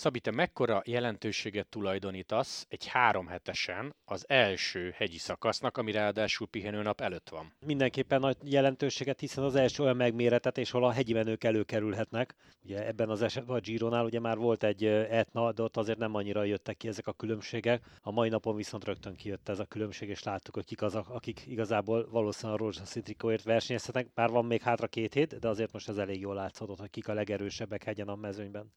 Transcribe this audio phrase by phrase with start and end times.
[0.00, 7.00] Szabi, te mekkora jelentőséget tulajdonítasz egy három hetesen az első hegyi szakasznak, ami ráadásul pihenőnap
[7.00, 7.52] előtt van?
[7.66, 12.34] Mindenképpen nagy jelentőséget, hiszen az első olyan megméretetés, ahol a hegyi menők előkerülhetnek.
[12.64, 16.14] Ugye ebben az esetben a Gironál ugye már volt egy etna, de ott azért nem
[16.14, 17.84] annyira jöttek ki ezek a különbségek.
[18.00, 21.46] A mai napon viszont rögtön kijött ez a különbség, és láttuk, hogy kik azok, akik
[21.46, 24.12] igazából valószínűleg a rózsaszín trikóért versenyezhetnek.
[24.14, 27.08] Bár van még hátra két hét, de azért most ez elég jól látszott, hogy kik
[27.08, 28.72] a legerősebbek hegyen a mezőnyben.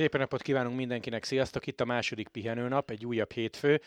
[0.00, 1.66] Szépen napot kívánunk mindenkinek, sziasztok!
[1.66, 3.80] Itt a második pihenőnap, egy újabb hétfő.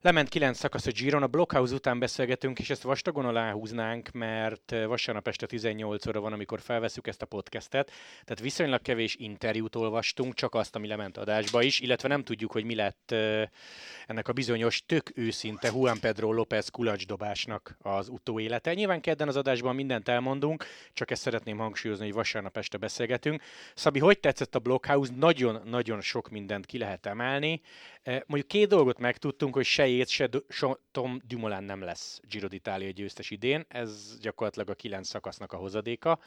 [0.00, 5.28] Lement kilenc szakasz a Giron, a Blockhouse után beszélgetünk, és ezt vastagon aláhúznánk, mert vasárnap
[5.28, 7.90] este 18 óra van, amikor felveszük ezt a podcastet,
[8.24, 12.64] tehát viszonylag kevés interjút olvastunk, csak azt, ami lement adásba is, illetve nem tudjuk, hogy
[12.64, 13.14] mi lett
[14.06, 18.74] ennek a bizonyos tök őszinte Juan Pedro López kulacsdobásnak az utóélete.
[18.74, 23.42] Nyilván kedden az adásban mindent elmondunk, csak ezt szeretném hangsúlyozni, hogy vasárnap este beszélgetünk.
[23.74, 25.12] Szabi, hogy tetszett a Blockhouse?
[25.16, 27.60] Nagyon-nagyon sok mindent ki lehet emelni.
[28.04, 33.30] Mondjuk két dolgot megtudtunk, hogy se Yates, se, Tom Dumoulin nem lesz Giro d'Italia győztes
[33.30, 36.18] idén, ez gyakorlatilag a kilenc szakasznak a hozadéka.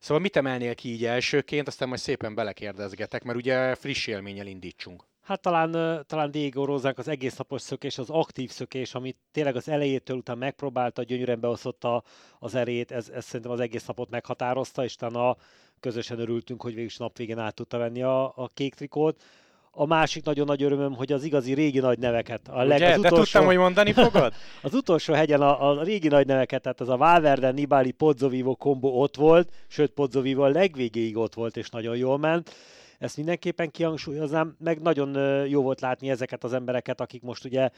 [0.00, 5.04] Szóval mit emelnél ki így elsőként, aztán majd szépen belekérdezgetek, mert ugye friss élménnyel indítsunk.
[5.22, 9.68] Hát talán, talán Diego Rózánk az egész napos szökés, az aktív szökés, amit tényleg az
[9.68, 12.02] elejétől után megpróbálta, gyönyörűen beoszotta
[12.38, 15.36] az erét, ez, ez szerintem az egész napot meghatározta, és a
[15.80, 19.22] közösen örültünk, hogy végül nap végén át tudta venni a, a kék trikót.
[19.74, 22.48] A másik nagyon nagy örömöm, hogy az igazi régi nagy neveket.
[22.48, 22.92] A leg, Ugye?
[22.92, 24.32] az utolsó, tudtam, hogy mondani fogod?
[24.62, 28.88] az utolsó hegyen a, a régi nagy neveket, tehát az a Valverde, Nibali, Pozzovivo kombo
[28.88, 32.54] ott volt, sőt Pozzovivo a legvégéig ott volt, és nagyon jól ment.
[32.98, 35.16] Ezt mindenképpen kihangsúlyoznám, meg nagyon
[35.48, 37.70] jó volt látni ezeket az embereket, akik most ugye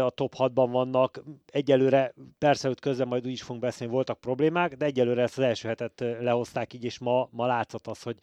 [0.00, 1.22] a top 6-ban vannak.
[1.46, 5.44] Egyelőre, persze hogy közben majd úgy is fogunk beszélni, voltak problémák, de egyelőre ezt az
[5.44, 8.16] első hetet lehozták így, és ma, ma látszott az, hogy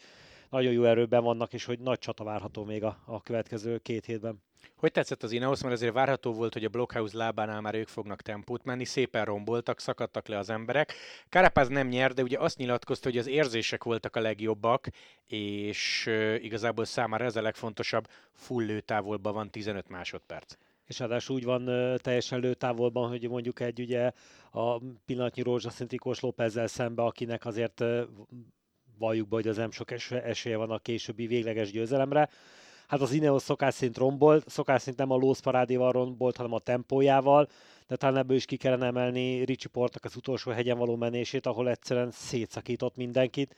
[0.53, 4.41] nagyon jó erőben vannak, és hogy nagy csata várható még a, a következő két hétben.
[4.75, 8.21] Hogy tetszett az Ineos, mert azért várható volt, hogy a Blockhouse lábánál már ők fognak
[8.21, 10.93] tempót menni, szépen romboltak, szakadtak le az emberek.
[11.29, 14.87] Karapáz nem nyer, de ugye azt nyilatkozta, hogy az érzések voltak a legjobbak,
[15.27, 16.09] és
[16.41, 20.55] igazából számára ez a legfontosabb, full lőtávolban van 15 másodperc
[20.85, 21.65] és ráadásul úgy van
[21.97, 24.11] teljesen lőtávolban, hogy mondjuk egy ugye
[24.51, 28.01] a pillanatnyi rózsaszín trikós Lópezzel szembe, akinek azért uh,
[28.97, 32.29] valljuk be, hogy az nem sok esélye van a későbbi végleges győzelemre.
[32.87, 36.59] Hát az Ineos szokás szerint rombolt, szokás szerint nem a Lósz parádéval rombolt, hanem a
[36.59, 37.47] tempójával,
[37.87, 41.69] de talán ebből is ki kellene emelni Ricsi Portak az utolsó hegyen való menését, ahol
[41.69, 43.55] egyszerűen szétszakított mindenkit,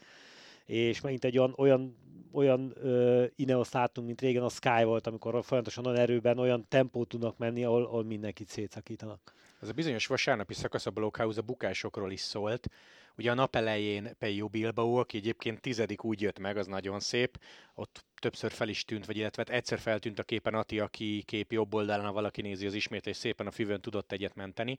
[0.65, 1.95] és megint egy olyan, olyan
[2.35, 7.07] olyan ö, Ineos látunk, mint régen a Sky volt, amikor folyamatosan olyan erőben, olyan tempót
[7.07, 9.33] tudnak menni, ahol, ahol mindenkit szétszakítanak.
[9.65, 12.67] Ez a bizonyos vasárnapi szakasz a Blockhouse a bukásokról is szólt.
[13.17, 17.39] Ugye a nap elején Pejo Bilbao, aki egyébként tizedik úgy jött meg, az nagyon szép,
[17.73, 21.51] ott többször fel is tűnt, vagy illetve hát egyszer feltűnt a képen Ati, aki kép
[21.51, 24.77] jobb oldalán, ha valaki nézi az ismétlés, szépen a füvön tudott egyet menteni.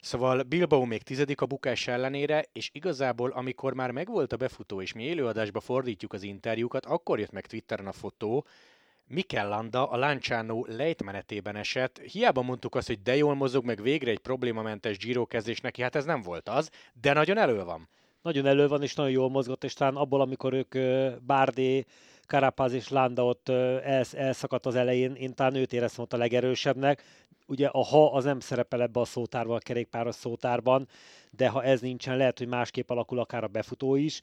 [0.00, 4.92] Szóval Bilbao még tizedik a bukás ellenére, és igazából amikor már megvolt a befutó, és
[4.92, 8.46] mi élőadásba fordítjuk az interjúkat, akkor jött meg Twitteren a fotó,
[9.06, 11.98] Mikel Landa a Lanciano lejtmenetében esett.
[11.98, 15.96] Hiába mondtuk azt, hogy de jól mozog, meg végre egy problémamentes Giro kezdés neki, hát
[15.96, 16.70] ez nem volt az,
[17.00, 17.88] de nagyon elő van.
[18.22, 20.76] Nagyon elő van, és nagyon jól mozgott, és talán abból, amikor ők
[21.20, 21.84] Bárdé,
[22.26, 23.48] Karapaz és Landa ott
[24.12, 27.02] elszakadt az elején, én talán őt éreztem ott a legerősebbnek.
[27.46, 30.88] Ugye a ha az nem szerepel ebbe a szótárban, a kerékpáros szótárban,
[31.30, 34.20] de ha ez nincsen, lehet, hogy másképp alakul akár a befutó is.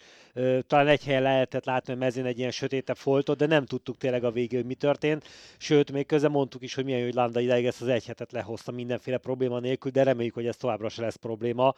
[0.67, 4.23] Talán egy helyen lehetett látni, hogy mezén egy ilyen sötétebb foltot, de nem tudtuk tényleg
[4.23, 5.27] a végén, hogy mi történt.
[5.57, 8.31] Sőt, még közben mondtuk is, hogy milyen jó, hogy Landa ideig ezt az egy hetet
[8.31, 11.73] lehozta mindenféle probléma nélkül, de reméljük, hogy ez továbbra se lesz probléma.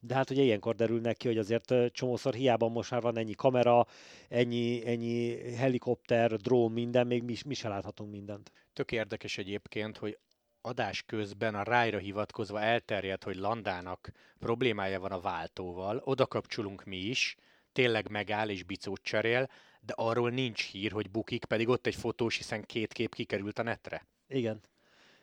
[0.00, 3.86] De hát ugye ilyenkor derül neki, hogy azért csomószor hiába most már van ennyi kamera,
[4.28, 8.52] ennyi, ennyi helikopter, drón, minden, még mi, mi se láthatunk mindent.
[8.72, 10.18] Tök érdekes egyébként, hogy
[10.60, 16.96] adás közben a rájra hivatkozva elterjedt, hogy Landának problémája van a váltóval, oda kapcsolunk mi
[16.96, 17.36] is,
[17.72, 19.48] tényleg megáll és bicót cserél,
[19.80, 23.62] de arról nincs hír, hogy bukik, pedig ott egy fotós, hiszen két kép kikerült a
[23.62, 24.06] netre.
[24.28, 24.60] Igen.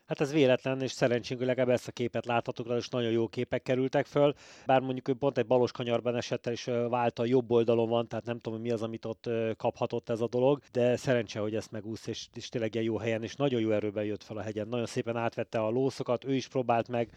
[0.05, 3.61] Hát ez véletlen, és szerencsénk, hogy legalább ezt a képet láthatok, és nagyon jó képek
[3.61, 4.33] kerültek föl.
[4.65, 8.25] Bár mondjuk ő pont egy balos kanyarban esett és vált a jobb oldalon van, tehát
[8.25, 11.71] nem tudom, hogy mi az, amit ott kaphatott ez a dolog, de szerencse, hogy ezt
[11.71, 14.67] megúsz, és, és tényleg ilyen jó helyen, és nagyon jó erőben jött fel a hegyen.
[14.67, 17.09] Nagyon szépen átvette a lószokat, ő is próbált meg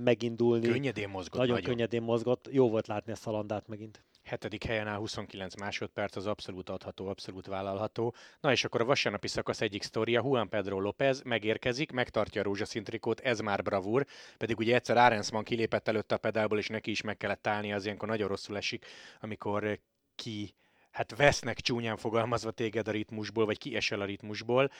[0.00, 0.68] megindulni.
[0.68, 1.40] Könnyedén mozgott.
[1.40, 2.48] Nagyon, nagyon könnyedén mozgott.
[2.50, 4.02] Jó volt látni a szalandát megint.
[4.24, 8.14] Hetedik helyen áll 29 másodperc, az abszolút adható, abszolút vállalható.
[8.40, 12.84] Na és akkor a vasárnapi szakasz egyik sztoria, Juan Pedro López megérkezik, megtartja a rózsaszín
[12.84, 14.06] trikót, ez már bravúr,
[14.36, 17.84] pedig ugye egyszer Arensman kilépett előtte a pedálból, és neki is meg kellett állni, az
[17.84, 18.86] ilyenkor nagyon rosszul esik,
[19.20, 19.80] amikor
[20.14, 20.54] ki
[20.90, 24.70] hát vesznek csúnyán fogalmazva téged a ritmusból, vagy kiesel a ritmusból.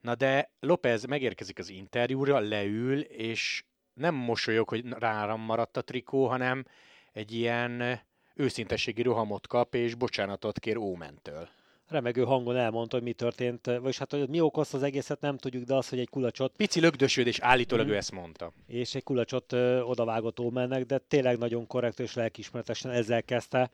[0.00, 3.64] Na de López megérkezik az interjúra, leül, és
[3.94, 6.64] nem mosolyog, hogy ráram maradt a trikó, hanem
[7.12, 8.00] egy ilyen
[8.36, 11.48] őszintességi rohamot kap, és bocsánatot kér Ómentől.
[11.88, 15.64] Remegő hangon elmondta, hogy mi történt, vagyis hát, hogy mi okozta az egészet, nem tudjuk,
[15.64, 16.52] de az, hogy egy kulacsot...
[16.56, 17.90] Pici lögdösődés, állítólag mm.
[17.90, 18.52] ő ezt mondta.
[18.66, 23.70] És egy kulacsot ö, odavágott Ómennek, de tényleg nagyon korrekt és lelkismeretesen ezzel kezdte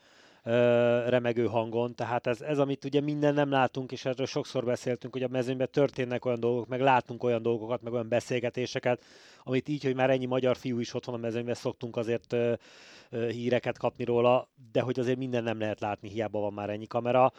[1.06, 5.22] remegő hangon, tehát ez, ez, amit ugye minden nem látunk, és erről sokszor beszéltünk, hogy
[5.22, 9.02] a mezőnyben történnek olyan dolgok, meg látunk olyan dolgokat, meg olyan beszélgetéseket,
[9.44, 12.52] amit így, hogy már ennyi magyar fiú is ott van a mezőnyben, szoktunk azért ö,
[13.10, 16.86] ö, híreket kapni róla, de hogy azért minden nem lehet látni, hiába van már ennyi
[16.86, 17.32] kamera.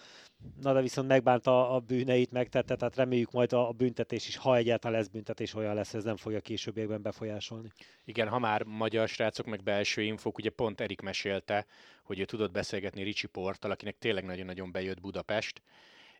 [0.61, 4.55] Na de viszont megbánta a bűneit, megtette, tehát reméljük majd a, a büntetés is, ha
[4.55, 7.71] egyáltalán lesz büntetés, olyan lesz, ez nem fogja későbbiekben befolyásolni.
[8.05, 11.65] Igen, ha már magyar srácok, meg belső infók, ugye pont Erik mesélte,
[12.03, 15.61] hogy ő tudott beszélgetni Ricsi Porttal, akinek tényleg nagyon-nagyon bejött Budapest,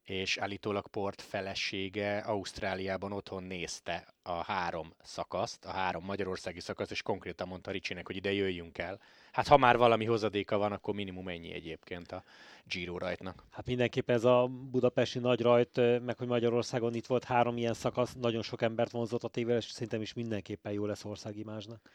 [0.03, 7.01] és állítólag Port felesége Ausztráliában otthon nézte a három szakaszt, a három magyarországi szakaszt, és
[7.01, 9.00] konkrétan mondta Ricsinek, hogy ide jöjjünk el.
[9.31, 12.23] Hát ha már valami hozadéka van, akkor minimum ennyi egyébként a
[12.65, 13.44] Giro rajtnak.
[13.51, 18.13] Hát mindenképpen ez a budapesti nagy rajt, meg hogy Magyarországon itt volt három ilyen szakasz,
[18.13, 21.89] nagyon sok embert vonzott a tével, és szerintem is mindenképpen jó lesz országimázsnak.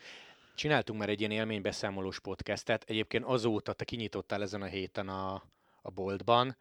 [0.55, 5.43] Csináltunk már egy ilyen élménybeszámolós podcastet, egyébként azóta te kinyitottál ezen a héten a,
[5.82, 6.56] a boltban,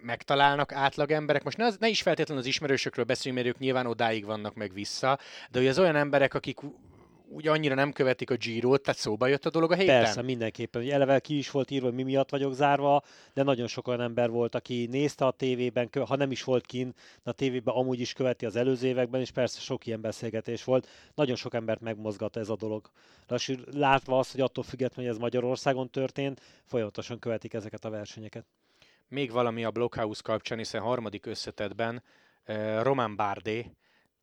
[0.00, 1.42] megtalálnak átlag emberek.
[1.42, 4.72] Most ne, az, ne is feltétlenül az ismerősökről beszéljünk, mert ők nyilván odáig vannak meg
[4.72, 5.18] vissza,
[5.50, 6.58] de hogy az olyan emberek, akik
[7.32, 10.02] úgy annyira nem követik a giro tehát szóba jött a dolog a héten?
[10.02, 10.82] Persze, mindenképpen.
[10.82, 13.02] Ugye eleve ki is volt írva, hogy mi miatt vagyok zárva,
[13.34, 16.94] de nagyon sok olyan ember volt, aki nézte a tévében, ha nem is volt kin,
[17.22, 20.88] a tévében amúgy is követi az előző években, és persze sok ilyen beszélgetés volt.
[21.14, 22.90] Nagyon sok embert megmozgatta ez a dolog.
[23.28, 28.44] Lassú, látva azt, hogy attól függetlenül, hogy ez Magyarországon történt, folyamatosan követik ezeket a versenyeket.
[29.12, 32.02] Még valami a Blockhouse kapcsán, hiszen harmadik összetetben
[32.44, 33.70] eh, Roman Bardé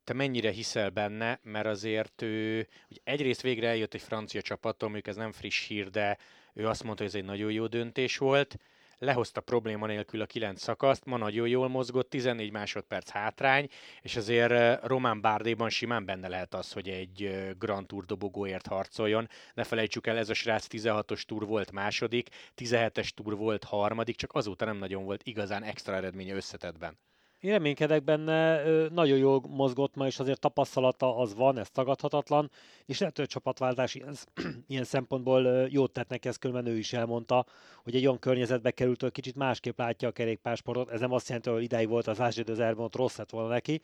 [0.04, 5.08] te mennyire hiszel benne, mert azért ő, hogy egyrészt végre eljött egy francia csapattól, mondjuk
[5.08, 6.18] ez nem friss hír, de
[6.54, 8.56] ő azt mondta, hogy ez egy nagyon jó döntés volt,
[9.00, 13.68] lehozta probléma nélkül a kilenc szakaszt, ma nagyon jól mozgott, 14 másodperc hátrány,
[14.02, 18.66] és azért eh, Román Bárdéban simán benne lehet az, hogy egy eh, Grand Tour dobogóért
[18.66, 19.28] harcoljon.
[19.54, 24.32] Ne felejtsük el, ez a srác 16-os túr volt második, 17-es túr volt harmadik, csak
[24.32, 26.98] azóta nem nagyon volt igazán extra eredménye összetetben.
[27.40, 32.50] Én reménykedek benne, nagyon jól mozgott ma, és azért tapasztalata az van, ez tagadhatatlan,
[32.86, 34.14] és lehet, hogy a csapatváltás ilyen,
[34.66, 37.46] ilyen szempontból jót tett neki, ezt különben ő is elmondta,
[37.82, 40.90] hogy egy olyan környezetbe került, hogy kicsit másképp látja a kerékpársportot.
[40.90, 43.80] Ez nem azt jelenti, hogy idáig volt az Ázsid az ott rossz lett volna neki,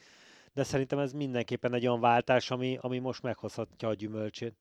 [0.55, 4.55] de szerintem ez mindenképpen egy olyan váltás, ami, ami most meghozhatja a gyümölcsét.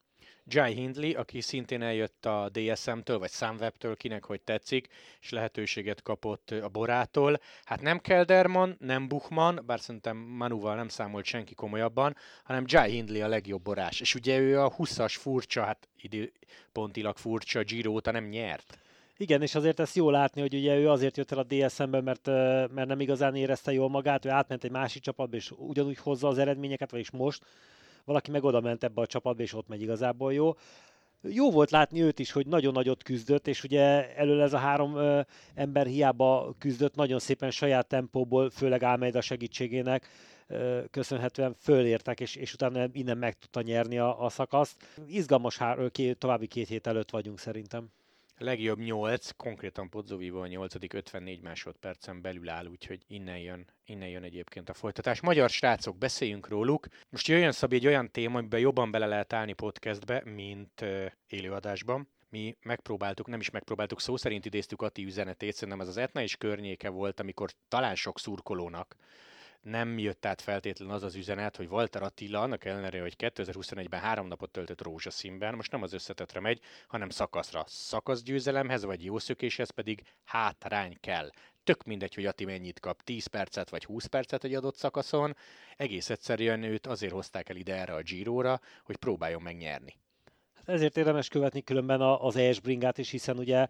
[0.48, 4.88] Jai Hindley, aki szintén eljött a DSM-től, vagy Sunweb-től, kinek hogy tetszik,
[5.22, 7.40] és lehetőséget kapott a Borától.
[7.64, 13.24] Hát nem Kelderman, nem Buchman, bár szerintem Manuval nem számolt senki komolyabban, hanem Jai Hindley
[13.24, 14.00] a legjobb borás.
[14.00, 18.78] És ugye ő a 20-as furcsa, hát időpontilag furcsa Giro óta nem nyert.
[19.18, 22.26] Igen, és azért ezt jó látni, hogy ugye ő azért jött el a DSM-be, mert,
[22.74, 26.38] mert nem igazán érezte jól magát, ő átment egy másik csapatba, és ugyanúgy hozza az
[26.38, 27.44] eredményeket, vagyis most
[28.06, 30.54] valaki meg oda ment ebbe a csapatba, és ott megy igazából jó.
[31.22, 34.96] Jó volt látni őt is, hogy nagyon nagyot küzdött, és ugye elől ez a három
[34.96, 35.22] ö,
[35.56, 40.08] ember hiába küzdött, nagyon szépen saját tempóból, főleg Álmeida segítségének
[40.48, 44.76] ö, köszönhetően fölértek, és, és utána innen meg tudta nyerni a, a szakaszt.
[45.08, 47.90] Izgalmas hár, két, további két hét előtt vagyunk szerintem
[48.38, 50.76] legjobb 8, konkrétan Pozzovivo a 8.
[50.94, 55.22] 54 másodpercen belül áll, úgyhogy innen jön, innen jön egyébként a folytatás.
[55.22, 56.88] Magyar srácok, beszéljünk róluk.
[57.10, 62.10] Most jöjjön Szabi egy olyan téma, amiben jobban bele lehet állni podcastbe, mint uh, élőadásban
[62.30, 66.36] mi megpróbáltuk, nem is megpróbáltuk, szó szerint idéztük Ati üzenetét, szerintem ez az Etna és
[66.36, 68.96] környéke volt, amikor talán sok szurkolónak
[69.66, 74.28] nem jött át feltétlenül az az üzenet, hogy Walter Attila, annak ellenére, hogy 2021-ben három
[74.28, 77.64] napot töltött rózsaszínben, most nem az összetetre megy, hanem szakaszra.
[77.68, 81.30] Szakaszgyőzelemhez vagy jó szökéshez pedig hátrány kell.
[81.64, 85.36] Tök mindegy, hogy Ati mennyit kap, 10 percet vagy 20 percet egy adott szakaszon,
[85.78, 89.98] egész egyszerűen őt azért hozták el ide erre a Giro-ra, hogy próbáljon megnyerni.
[90.54, 93.68] Hát ezért érdemes követni különben az ES bringát is, hiszen ugye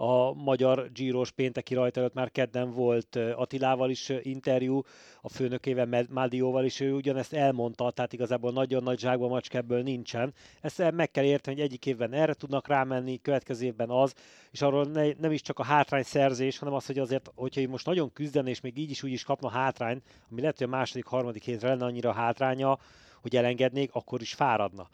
[0.00, 4.82] a magyar Giros pénteki rajt előtt már kedden volt Attilával is interjú,
[5.20, 10.34] a főnökével, Mádióval is, ő ugyanezt elmondta, tehát igazából nagyon nagy zsákba macska ebből nincsen.
[10.60, 14.14] Ezt meg kell érteni, hogy egyik évben erre tudnak rámenni, következő évben az,
[14.50, 17.86] és arról ne, nem is csak a hátrány szerzés, hanem az, hogy azért, hogyha most
[17.86, 21.06] nagyon küzdene, és még így is úgy is kapna hátrány, ami lehet, hogy a második,
[21.06, 22.78] harmadik hétre lenne annyira hátránya,
[23.22, 24.88] hogy elengednék, akkor is fáradna.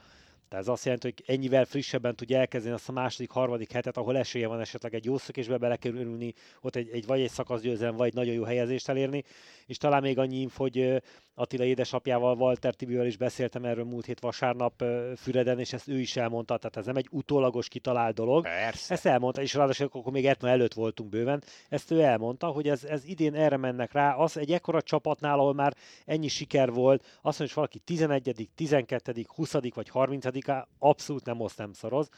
[0.54, 4.16] Tehát ez azt jelenti, hogy ennyivel frissebben tudja elkezdeni azt a második, harmadik hetet, ahol
[4.16, 8.34] esélye van esetleg egy jó szökésbe belekerülni, ott egy, egy vagy egy szakaszgyőzelem, vagy nagyon
[8.34, 9.24] jó helyezést elérni,
[9.66, 11.02] és talán még annyi info, hogy
[11.34, 14.84] Attila édesapjával, Walter Tibivel is beszéltem erről múlt hét vasárnap
[15.16, 18.42] Füreden, és ezt ő is elmondta, tehát ez nem egy utólagos kitalált dolog.
[18.42, 18.94] Persze.
[18.94, 22.84] Ezt elmondta, és ráadásul akkor még Etna előtt voltunk bőven, ezt ő elmondta, hogy ez,
[22.84, 27.38] ez idén erre mennek rá, az egy ekkora csapatnál, ahol már ennyi siker volt, azt
[27.38, 29.52] mondja, hogy valaki 11., 12., 20.
[29.74, 30.24] vagy 30
[30.78, 32.08] abszolút nem oszt, nem szoroz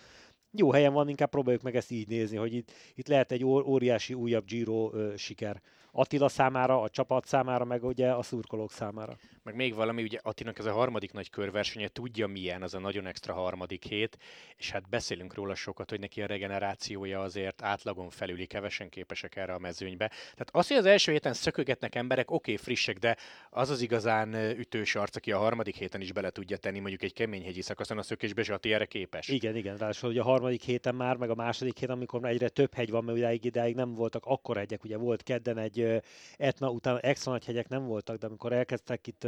[0.59, 4.15] jó helyen van, inkább próbáljuk meg ezt így nézni, hogy itt, itt lehet egy óriási
[4.15, 5.63] újabb Giro ö, siker.
[5.99, 9.17] Attila számára, a csapat számára, meg ugye a szurkolók számára.
[9.43, 13.07] Meg még valami, ugye Attinak ez a harmadik nagy körversenye, tudja milyen az a nagyon
[13.07, 14.19] extra harmadik hét,
[14.57, 19.53] és hát beszélünk róla sokat, hogy neki a regenerációja azért átlagon felüli, kevesen képesek erre
[19.53, 20.09] a mezőnybe.
[20.09, 23.17] Tehát az, hogy az első héten szökögetnek emberek, oké, okay, frissek, de
[23.51, 27.13] az az igazán ütős arc, aki a harmadik héten is bele tudja tenni mondjuk egy
[27.13, 29.29] keményhegyi szakaszon a szökésbe, és Ati erre képes.
[29.29, 32.75] Igen, igen, ráadásul hogy a harmadik héten már, meg a második héten, amikor egyre több
[32.75, 35.85] hegy van, mert idáig, idáig nem voltak akkor hegyek, ugye volt kedden egy
[36.37, 39.27] Etna, utána extra nagy hegyek nem voltak, de amikor elkezdtek itt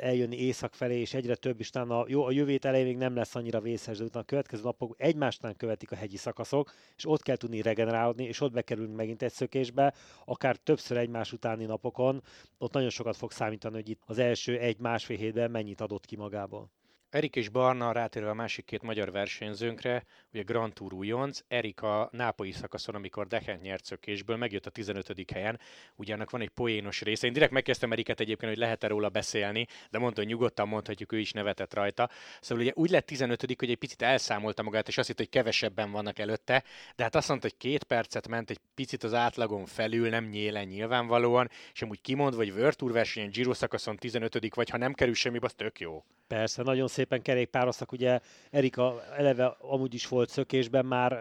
[0.00, 3.34] eljönni észak felé, és egyre több, és utána jó, a jövét elején még nem lesz
[3.34, 7.36] annyira vészes, de utána a következő napok egymástán követik a hegyi szakaszok, és ott kell
[7.36, 9.94] tudni regenerálódni, és ott bekerülünk megint egy szökésbe,
[10.24, 12.22] akár többször egymás utáni napokon,
[12.58, 16.70] ott nagyon sokat fog számítani, hogy itt az első egy-másfél hétben mennyit adott ki magából.
[17.14, 22.08] Erik és Barna, rátérve a másik két magyar versenyzőnkre, ugye Grand Tour újonc, Erik a
[22.12, 25.30] nápolyi szakaszon, amikor Dechent nyert szökésből, megjött a 15.
[25.32, 25.60] helyen,
[25.96, 27.26] ugye van egy poénos része.
[27.26, 31.18] Én direkt megkezdtem Eriket egyébként, hogy lehet-e róla beszélni, de mondta, hogy nyugodtan mondhatjuk, ő
[31.18, 32.10] is nevetett rajta.
[32.40, 35.90] Szóval ugye úgy lett 15 hogy egy picit elszámolta magát, és azt hitt, hogy kevesebben
[35.90, 36.64] vannak előtte,
[36.96, 40.66] de hát azt mondta, hogy két percet ment egy picit az átlagon felül, nem nyélen
[40.66, 45.14] nyilvánvalóan, és amúgy kimondva, hogy World Tour versenyen Giro szakaszon 15 vagy ha nem kerül
[45.14, 46.04] semmi, az tök jó.
[46.26, 48.20] Persze, nagyon szépen kerékpároztak, ugye
[48.50, 51.12] Erika eleve amúgy is volt szökésben már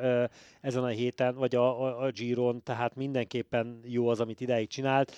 [0.61, 5.15] ezen a héten, vagy a, a, a Giron, tehát mindenképpen jó az, amit ideig csinált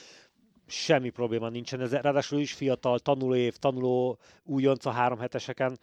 [0.67, 1.81] semmi probléma nincsen.
[1.81, 5.79] Ez, ráadásul is fiatal, tanuló év, tanuló újonc a három heteseken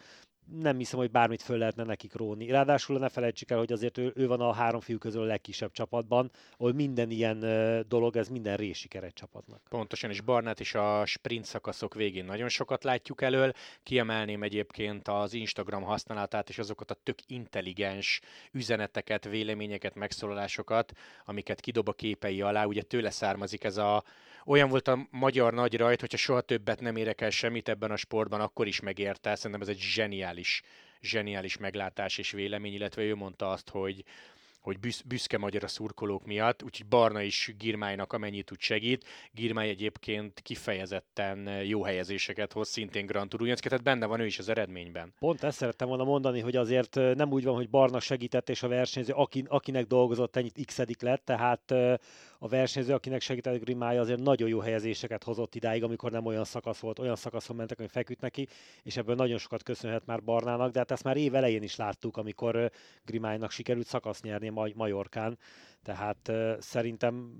[0.61, 2.51] nem hiszem, hogy bármit föl lehetne nekik róni.
[2.51, 5.73] Ráadásul ne felejtsük el, hogy azért ő, ő van a három fiú közül a legkisebb
[5.73, 7.39] csapatban, ahol minden ilyen
[7.89, 9.61] dolog, ez minden résiker egy csapatnak.
[9.69, 13.53] Pontosan, és Barnát is a sprint szakaszok végén nagyon sokat látjuk elől.
[13.83, 18.21] Kiemelném egyébként az Instagram használatát és azokat a tök intelligens
[18.53, 20.93] üzeneteket, véleményeket, megszólalásokat,
[21.25, 22.65] amiket kidob a képei alá.
[22.65, 24.05] Ugye tőle származik ez a
[24.47, 27.97] olyan volt a magyar nagy rajt, hogyha soha többet nem érek el semmit ebben a
[27.97, 29.35] sportban, akkor is megérte.
[29.35, 30.63] Szerintem ez egy zseniális,
[31.01, 34.05] zseniális meglátás és vélemény, illetve ő mondta azt, hogy,
[34.61, 39.05] hogy büsz, büszke magyar a szurkolók miatt, úgyhogy Barna is Girmájnak amennyit tud segít.
[39.33, 44.49] Girmáj egyébként kifejezetten jó helyezéseket hoz, szintén Grand Tour tehát benne van ő is az
[44.49, 45.15] eredményben.
[45.19, 48.69] Pont ezt szerettem volna mondani, hogy azért nem úgy van, hogy Barna segített, és a
[48.69, 49.15] versenyző,
[49.47, 51.75] akinek dolgozott, ennyit x lett, tehát
[52.43, 56.79] a versenyző, akinek segített Grimája, azért nagyon jó helyezéseket hozott idáig, amikor nem olyan szakasz
[56.79, 58.49] volt, olyan szakaszon mentek, hogy feküdt neki,
[58.83, 62.17] és ebből nagyon sokat köszönhet már Barnának, de hát ezt már év elején is láttuk,
[62.17, 62.71] amikor
[63.05, 65.39] Grimájnak sikerült szakasz nyerni Majorkán,
[65.83, 67.33] tehát szerintem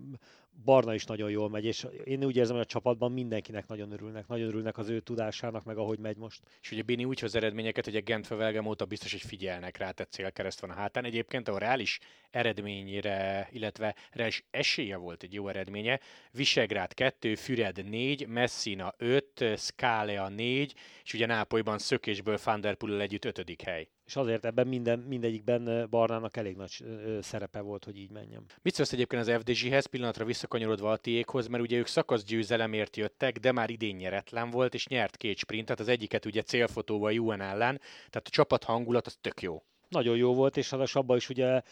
[0.65, 4.29] Barna is nagyon jól megy, és én úgy érzem, hogy a csapatban mindenkinek nagyon örülnek,
[4.29, 6.43] nagyon örülnek az ő tudásának, meg ahogy megy most.
[6.63, 9.91] És ugye Bini úgy hoz eredményeket, hogy a Gent Velgem óta biztos, hogy figyelnek rá,
[9.91, 11.05] tehát célkereszt van a hátán.
[11.05, 11.99] Egyébként a reális
[12.31, 16.01] eredményére, illetve reális esélye volt egy jó eredménye.
[16.31, 23.63] Visegrád 2, Füred 4, Messina 5, Scalea 4, és ugye Nápolyban szökésből Fanderpullal együtt 5.
[23.65, 26.85] hely és azért ebben minden, mindegyikben Barnának elég nagy
[27.21, 28.45] szerepe volt, hogy így menjem.
[28.63, 33.53] Mit szólsz egyébként az FDZ-hez, pillanatra visszakanyarodva a tiékhoz, mert ugye ők szakaszgyőzelemért jöttek, de
[33.53, 38.27] már idén nyeretlen volt, és nyert két sprintet, az egyiket ugye célfotóval UN ellen, tehát
[38.27, 41.63] a csapat hangulat az tök jó nagyon jó volt, és az abban is ugye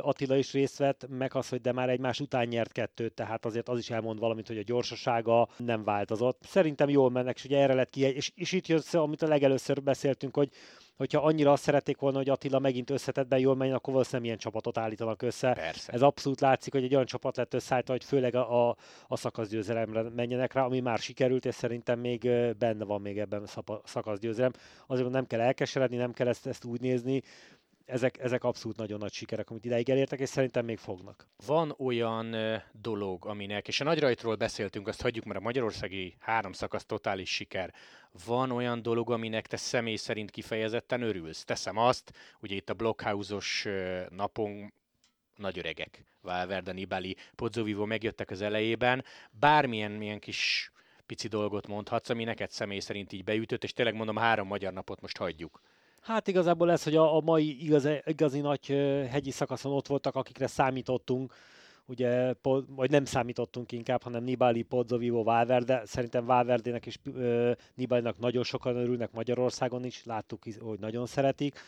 [0.00, 3.68] Attila is részt vett, meg az, hogy de már egymás után nyert kettőt, tehát azért
[3.68, 6.40] az is elmond valamit, hogy a gyorsasága nem változott.
[6.42, 9.82] Szerintem jól mennek, és ugye erre lett ki, és, és itt jön amit a legelőször
[9.82, 10.48] beszéltünk, hogy
[10.96, 14.78] hogyha annyira azt szerették volna, hogy Attila megint összetettben jól menjen, akkor valószínűleg ilyen csapatot
[14.78, 15.52] állítanak össze.
[15.52, 15.92] Persze.
[15.92, 18.76] Ez abszolút látszik, hogy egy olyan csapat lett összeállítva, hogy főleg a, a,
[19.08, 23.80] a szakaszgyőzelemre menjenek rá, ami már sikerült, és szerintem még benne van még ebben a
[23.84, 24.52] szakaszgyőzelem.
[24.86, 27.22] Azért nem kell elkeseredni, nem kell ezt, ezt úgy nézni,
[27.84, 31.28] ezek, ezek abszolút nagyon nagy sikerek, amit ideig elértek, és szerintem még fognak.
[31.46, 32.36] Van olyan
[32.72, 37.74] dolog, aminek, és a nagyrajtról beszéltünk, azt hagyjuk, mert a magyarországi három szakasz totális siker.
[38.26, 41.44] Van olyan dolog, aminek te személy szerint kifejezetten örülsz?
[41.44, 43.66] Teszem azt, ugye itt a blockhouse-os
[44.08, 44.72] napon
[45.36, 50.72] nagy öregek, Valverde, Nibali, Pozzovivo megjöttek az elejében, bármilyen milyen kis
[51.06, 55.00] pici dolgot mondhatsz, ami neked személy szerint így beütött, és tényleg mondom, három magyar napot
[55.00, 55.60] most hagyjuk.
[56.04, 58.66] Hát igazából ez, hogy a, a mai igaz, igazi nagy
[59.10, 61.34] hegyi szakaszon ott voltak, akikre számítottunk,
[61.86, 62.34] ugye,
[62.68, 65.82] vagy nem számítottunk inkább, hanem Nibali, Pozzovivo, Valverde.
[65.84, 66.98] Szerintem Valverdének és
[67.74, 71.58] Nibalinak nagyon sokan örülnek Magyarországon is, láttuk, hogy nagyon szeretik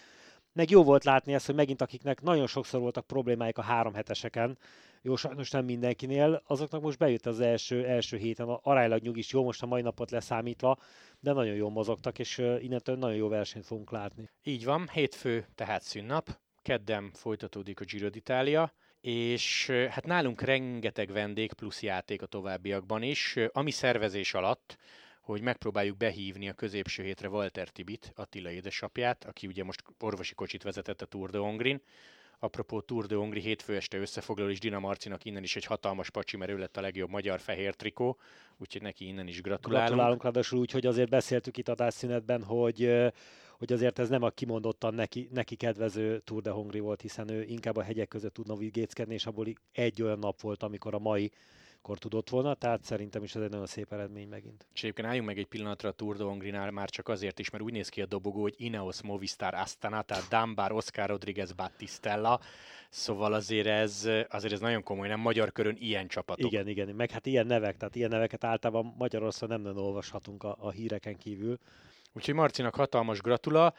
[0.57, 4.59] meg jó volt látni ezt, hogy megint akiknek nagyon sokszor voltak problémáik a három heteseken,
[5.03, 9.63] jó, sajnos nem mindenkinél, azoknak most bejött az első, első héten, aránylag nyugis, jó, most
[9.63, 10.79] a mai napot leszámítva,
[11.21, 14.31] de nagyon jól mozogtak, és innentől nagyon jó versenyt fogunk látni.
[14.43, 21.53] Így van, hétfő tehát szünnap, kedden folytatódik a Giro d'Italia, és hát nálunk rengeteg vendég
[21.53, 24.77] plusz játék a továbbiakban is, ami szervezés alatt
[25.27, 30.63] hogy megpróbáljuk behívni a középső hétre Walter Tibit, Attila édesapját, aki ugye most orvosi kocsit
[30.63, 31.81] vezetett a Tour de Hongrin.
[32.39, 36.37] Apropó Tour de Hongri hétfő este összefoglaló, és Dina Marcinak innen is egy hatalmas pacsi,
[36.37, 38.19] mert ő lett a legjobb magyar fehér trikó,
[38.57, 39.87] úgyhogy neki innen is gratulálunk.
[39.87, 42.91] Gratulálunk, ráadásul úgy, hogy azért beszéltük itt adásszünetben, hogy
[43.59, 47.43] hogy azért ez nem a kimondottan neki, neki kedvező Tour de Hongri volt, hiszen ő
[47.43, 51.31] inkább a hegyek között tud navigéckedni, és abból egy olyan nap volt, amikor a mai
[51.87, 54.67] akkor tudott volna, tehát szerintem is ez egy nagyon szép eredmény megint.
[54.75, 57.65] És egyébként álljunk meg egy pillanatra a Tour de Hongrinál már csak azért is, mert
[57.65, 62.41] úgy néz ki a dobogó, hogy Ineos Movistar Astana, tehát Dambar, Oscar Rodriguez Battistella,
[62.89, 66.53] Szóval azért ez, azért ez nagyon komoly, nem magyar körön ilyen csapatok.
[66.53, 70.57] Igen, igen, meg hát ilyen nevek, tehát ilyen neveket általában Magyarországon nem nagyon olvashatunk a,
[70.59, 71.59] a híreken kívül.
[72.13, 73.75] Úgyhogy Marcinak hatalmas gratula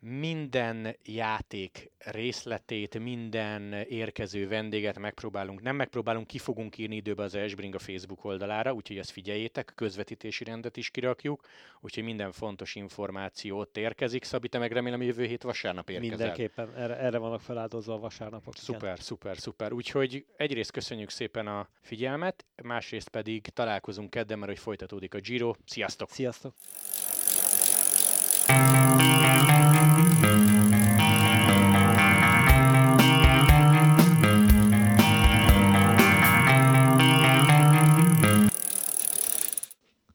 [0.00, 7.74] minden játék részletét, minden érkező vendéget megpróbálunk, nem megpróbálunk, ki fogunk írni időbe az Esbring
[7.74, 11.46] a Facebook oldalára, úgyhogy ezt figyeljétek, közvetítési rendet is kirakjuk,
[11.80, 14.24] úgyhogy minden fontos információ ott érkezik.
[14.24, 16.16] Szabi, te meg remélem jövő hét vasárnap érkezel.
[16.16, 18.56] Mindenképpen, erre, erre vannak feláldozva a vasárnapok.
[18.56, 18.96] Szuper, igen.
[18.96, 19.72] szuper, szuper.
[19.72, 25.54] Úgyhogy egyrészt köszönjük szépen a figyelmet, másrészt pedig találkozunk kedden, mert hogy folytatódik a Giro.
[25.64, 26.10] Sziasztok!
[26.10, 26.54] Sziasztok!